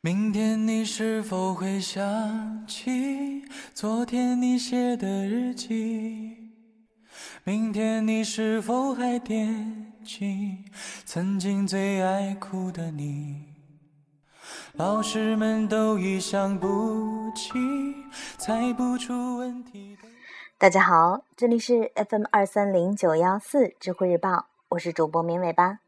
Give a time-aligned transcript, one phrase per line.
[0.00, 3.42] 明天你是否会想起
[3.74, 6.36] 昨天你写的日记？
[7.42, 10.64] 明天你是否还惦记
[11.04, 13.42] 曾经最爱哭的你？
[14.74, 17.50] 老师们都已想不起，
[18.38, 20.08] 猜不出问题的。
[20.58, 25.80] 大家好，这里是 FM 二三零九幺四知乎日报，我是主播绵尾巴。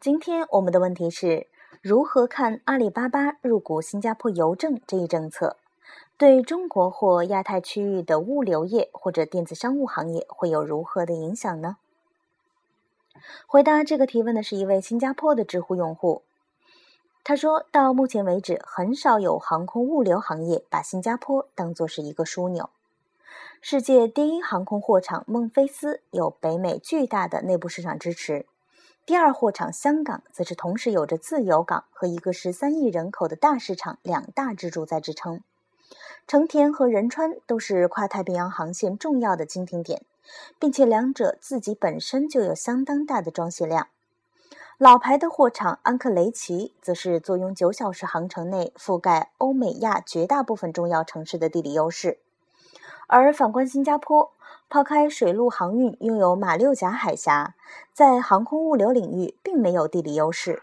[0.00, 1.46] 今天我们的问题是。
[1.86, 5.56] 如何看阿里巴巴入股新加坡邮政这一政策，
[6.18, 11.76] 对中国或亚太区域的物流业或者电子商务行业会有如何的影响呢？
[13.46, 16.22] 回答这个提问的是一位新加坡的知乎用户，
[17.22, 22.68] 他说到目前为止，很少有航空物流行业把新加坡当作是一个枢纽。
[23.60, 28.46] 世界第一航空货场孟菲斯有北美巨大的内部市场支持。
[29.06, 35.42] 第二货场香港则是同时有着自由港和一个十三亿人口的大市场两大支柱在支撑。
[36.26, 40.02] 成田和仁川都是跨太平洋航线重要的经停点，
[40.58, 43.86] 并且两者自己本身就有相当大的装卸量。
[44.76, 52.18] 老牌的货场安克雷奇则是坐拥九小时航程内覆盖欧美亚绝大部分重要城市的地理优势。
[53.06, 54.32] 而反观新加坡。
[54.68, 57.54] 抛开水陆航运，拥有马六甲海峡，
[57.92, 60.60] 在航空物流领域并没有地理优势。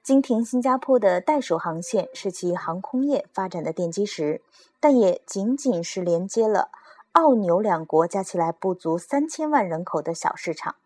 [0.00, 4.42] 经停新加坡的袋鼠航线是其航空业发展的奠基石，
[4.78, 6.70] 但也仅仅是连接了
[7.12, 10.76] 澳纽两国加起来不足三千万人口的小市场。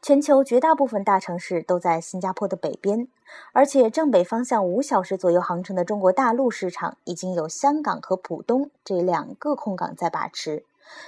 [0.00, 3.06] 全球绝大部分大城市都在新加坡的北边，
[3.52, 10.64] 而且正北方向五小时左右航程的中国大陆市场，已经有香港和浦东这两个空港在把持。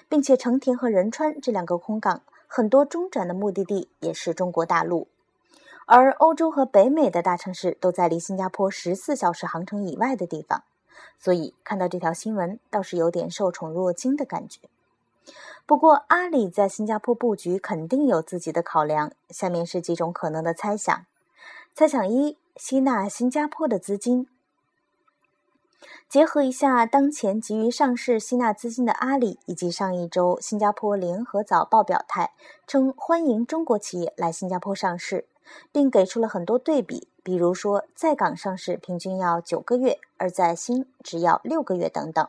[0.08, 5.08] 并且成田和仁川这两个空港，很多中转的目的地也是中国大陆，
[5.86, 10.62] 而欧洲和北美的大城市都在离新加坡十四小时航程以外的地方，
[11.18, 14.60] 所以看到这条新闻倒是有点受宠若惊的感觉。
[15.66, 21.06] 不过阿里在新加坡布局肯定有自己的考量，下面是几种可能的猜想：
[21.74, 24.26] 猜想一，吸纳新加坡的资金。
[26.08, 32.32] 结合一下当前急于上市吸纳资金的阿里，以及上一周新加坡联合早报表态
[32.66, 35.26] 称欢迎中国企业来新加坡上市，
[35.70, 42.28] 并给出了很多对比，比如说在港上市平均要九个月，而在新只要六个月等等。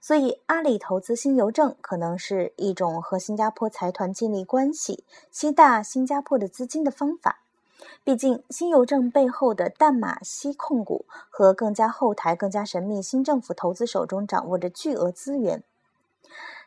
[0.00, 7.39] 所以阿里投资新邮政可能是一种和新加坡财团建立关系、吸大新加坡的资金的方法。
[8.04, 15.62] 毕竟，新邮政背后的淡马锡控股和更加后台、更加神秘新政府投资手中掌握着巨额资源。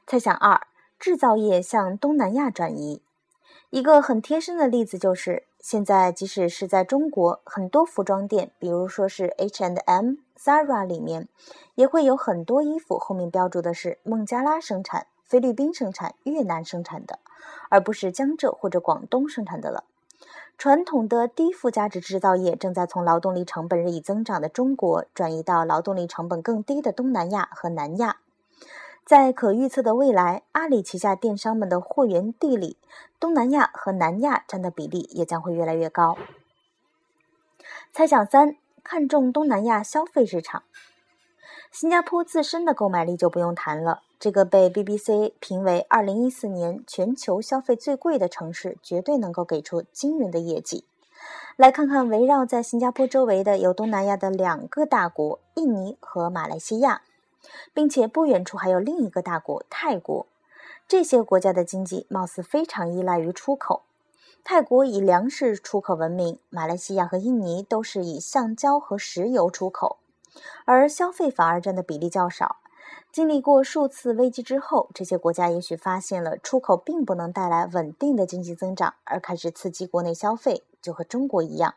[0.06, 0.68] 猜想二：
[1.00, 3.02] 制造业向东南亚转移。
[3.70, 11.28] 一个很贴身的例子就是，现在即使是在中国，很多服装店，比如说是 H and M、Zara 里面，
[11.74, 17.18] 也会有很多衣服后面标注的是孟加拉生产、菲律宾生产、越南生产的，
[17.70, 19.86] 而不是江浙或者广东生产的了。
[20.58, 28.18] 传统的低附加值制造业正在从劳动力成本日益增长的中国转移到劳动力成本更低的东南亚和南亚。
[29.06, 32.78] 在可预测的未来，阿里旗下电商们的货源地里，
[33.20, 36.18] 东南亚和南亚占的比例也将会越来越高。
[37.92, 40.64] 猜想三：看重东南亚消费市场。
[41.74, 44.04] 新加坡自身的购买力就不用谈了。
[44.20, 50.86] 这个被 BBC 评为2014年全球消费最贵的城市，绝对能够给出惊人的业绩。
[51.56, 57.02] 来看看围绕在新加坡周围的有东南亚的两个大国——印尼和马来西亚，
[57.74, 60.28] 并且不远处还有另一个大国泰国。
[60.88, 63.82] 这些国家的经济貌似非常依赖于出口。
[64.44, 69.98] 泰国以粮食出口闻名，马来西亚和印尼都是以橡胶和石油出口，
[70.66, 72.58] 而消费反而占的比例较少。
[73.12, 81.76] 经历过数次危机之后，这些国家也许发现了出口并不能带来稳定的经济增长，而开始刺激国内消费，就和中国一样。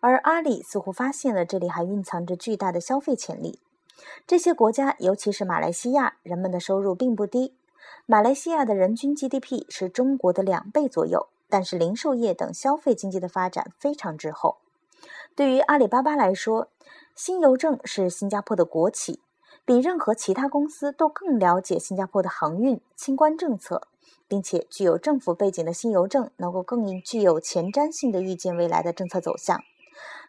[0.00, 3.58] 而阿里似乎发现了这里还蕴藏着巨大的消费潜力。
[4.26, 7.54] 这些国家，尤其是马来西亚，人们的收入并不低。
[8.06, 14.58] 马来西亚的人均 GDP 是中国的两倍左右，但是零售业等消费经济的发展非常滞后。
[15.34, 16.68] 对于阿里巴巴来说，
[17.14, 19.20] 新邮政是新加坡的国企。
[19.64, 23.86] 比任何其他公司都更了解新加坡的航运、清关政策，
[24.26, 29.62] 并且具有政府背景的新邮政能够更具有前瞻性的预见未来的政策走向。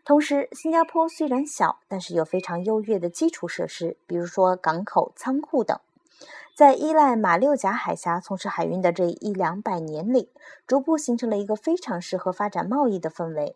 [0.05, 5.79] 同时，新加坡虽然小，但是有非常优越的基础设施，比如说港口、仓库等。
[6.55, 10.29] 在依赖马六甲海峡从事海运的这一两百年里，
[10.67, 13.55] 逐步形成了一个非常适合发展贸易的氛围。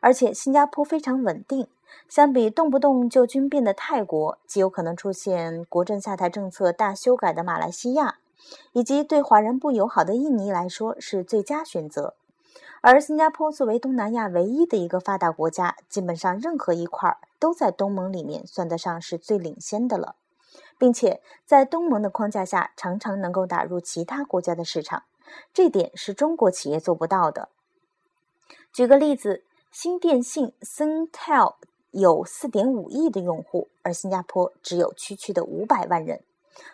[0.00, 1.68] 而且新加坡非常稳定，
[2.08, 8.18] 相比动不动就军变的泰国，极有可能出现国政下台政策大修改的马来西亚，
[8.72, 12.14] 以及对华人不友好的印尼来说，是最佳选择。
[12.80, 20.14] 而新加坡作为东南亚唯一的一个发达国家，基本上任何一块都在东盟里面算得上是最领先的了，
[20.78, 25.02] 并且在东盟的框架下，常常能够打入其他国家的市场，
[25.52, 27.48] 这点是中国企业做不到的。
[28.72, 31.54] 举个例子，新电信 Singtel
[31.90, 36.22] 有4.5亿的用户，而新加坡只有区区的500万人，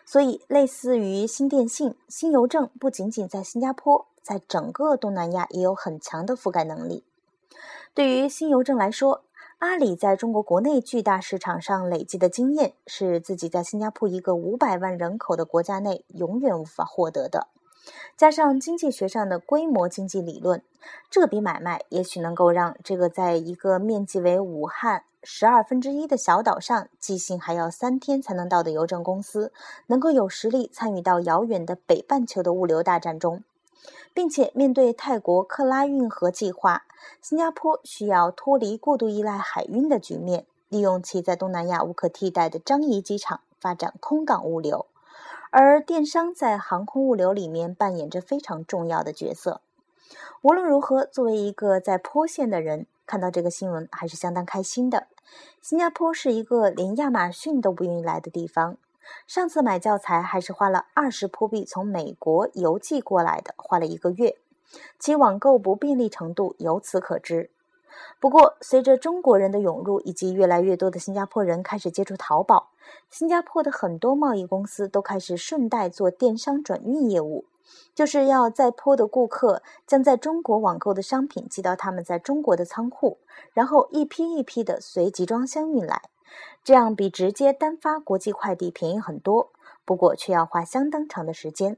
[0.06, 4.06] 所以类似于新电信、新邮政，不仅仅在新加坡。
[4.22, 7.04] 在整个东南亚也有很强的覆盖能力。
[7.92, 9.22] 对于新邮政来说，
[9.58, 17.48] 阿里在中国国内巨大市场上累积的经验，是自己在新加坡一个五百万人口的国家内永远无法获得的。
[18.16, 20.62] 加上经济学上的规模经济理论，
[21.10, 29.52] 这笔买卖也许能够让这个在一个面积为武汉十二分之一的小岛上寄信还要三天才能到的邮政公司，
[29.86, 33.42] 能够有实力参与到遥远的北半球的物流大战中。
[34.14, 36.84] 并且面对泰国克拉运河计划，
[37.20, 44.86] 新加坡需要脱离过度依赖海运的局面，利用其在东南亚无可替代的樟宜机场发展空港物流。
[45.56, 49.60] 而电商在航空物流里面扮演着非常重要的角色。
[50.42, 55.06] 无论如何，作为一个在坡县的人，看到这个新闻还是相当开心的。
[55.62, 58.76] 新加坡是一个连亚马逊都不愿意来的地方。
[59.28, 64.36] 上次买教材还是花了二十铺币从美国邮寄过来的，花了一个月，
[64.98, 67.48] 其网购不便利程度由此可知。
[68.24, 72.70] 不过，随着中国人的涌入以及越来越多的新加坡人开始接触淘宝，
[73.10, 77.44] 新加坡的很多贸易公司都开始顺带做电商转运业务，
[77.94, 83.18] 就是要在坡的顾客将在中国网购的商品寄到他们在中国的仓库，
[83.52, 86.00] 然后一批一批的随集装箱运来。
[86.64, 89.50] 这样比直接单发国际快递便宜很多，
[89.84, 91.76] 不过却要花相当长的时间。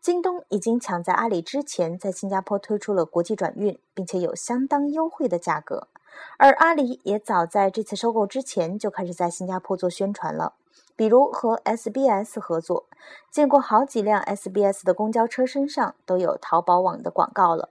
[0.00, 5.88] 京东已经抢在阿里之前，在新加坡推出了国际转运，并且有相当优惠的价格。
[6.36, 10.54] 而阿里也早在这次收购之前就开始在新加坡做宣传了，
[10.96, 12.86] 比如和 SBS 合作，
[13.30, 17.70] 见过好几辆 SBS 的公交车身上都有淘宝网的广告了。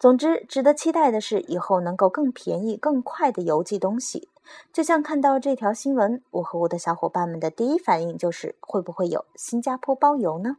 [0.00, 4.28] 总之，值得期待的是以后能够更便宜、更快的邮寄东西。
[4.72, 10.56] 就像看到这条新闻，我和我的小伙伴们的第一反应就是：会不会有新加坡包邮呢？